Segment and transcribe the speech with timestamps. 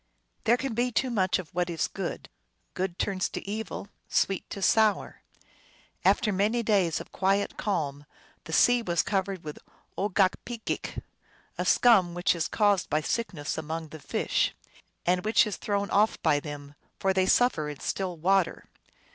[0.45, 2.27] There can be too much of what is good;
[2.73, 5.21] good turns to evil, sweet to sour.
[6.03, 8.07] After many days of quiet calm
[8.45, 9.59] the sea was covered with
[9.99, 11.03] Ogokpegeak,
[11.55, 14.55] a scum which is caused by sickness amojjg the fish,
[15.05, 18.65] and which is thrown off by them, for they suffer in still water.